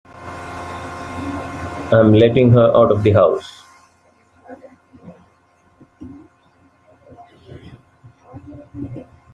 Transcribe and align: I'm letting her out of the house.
I'm 1.93 2.11
letting 2.13 2.51
her 2.53 2.75
out 2.75 2.91
of 2.91 3.03
the 3.03 3.11
house. 3.11 3.61